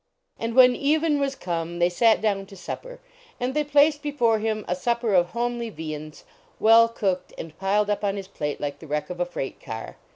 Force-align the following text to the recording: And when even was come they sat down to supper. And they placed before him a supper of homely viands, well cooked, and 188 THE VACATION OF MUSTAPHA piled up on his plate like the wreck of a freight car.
And 0.39 0.55
when 0.55 0.75
even 0.75 1.19
was 1.19 1.35
come 1.35 1.77
they 1.77 1.87
sat 1.87 2.21
down 2.21 2.47
to 2.47 2.55
supper. 2.57 2.99
And 3.39 3.53
they 3.53 3.63
placed 3.63 4.01
before 4.01 4.39
him 4.39 4.65
a 4.67 4.73
supper 4.75 5.13
of 5.13 5.27
homely 5.27 5.69
viands, 5.69 6.23
well 6.59 6.87
cooked, 6.89 7.33
and 7.37 7.51
188 7.51 7.51
THE 7.51 7.51
VACATION 7.51 7.51
OF 7.51 7.51
MUSTAPHA 7.51 7.59
piled 7.59 7.89
up 7.91 8.03
on 8.03 8.15
his 8.15 8.27
plate 8.27 8.59
like 8.59 8.79
the 8.79 8.87
wreck 8.87 9.09
of 9.11 9.19
a 9.19 9.25
freight 9.31 9.61
car. 9.61 9.97